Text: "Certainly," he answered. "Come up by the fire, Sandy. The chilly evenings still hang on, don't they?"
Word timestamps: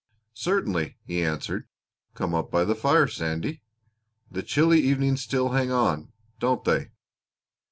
"Certainly," 0.33 0.97
he 1.05 1.23
answered. 1.23 1.67
"Come 2.15 2.33
up 2.33 2.49
by 2.49 2.63
the 2.65 2.73
fire, 2.73 3.05
Sandy. 3.07 3.61
The 4.31 4.41
chilly 4.41 4.79
evenings 4.81 5.21
still 5.21 5.49
hang 5.49 5.71
on, 5.71 6.11
don't 6.39 6.63
they?" 6.63 6.89